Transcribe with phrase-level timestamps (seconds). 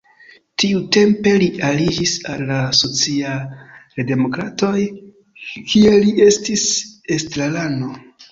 [0.61, 4.81] Tiutempe li aliĝis al la socialdemokratoj,
[5.73, 6.65] kie li estis
[7.19, 7.91] estrarano.